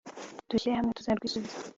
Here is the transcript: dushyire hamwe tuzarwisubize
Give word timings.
dushyire 0.49 0.73
hamwe 0.77 0.91
tuzarwisubize 0.97 1.57